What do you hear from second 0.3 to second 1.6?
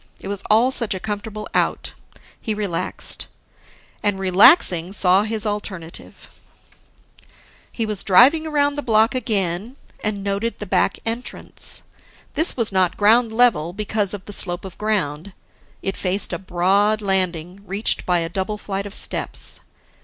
all such a comfortable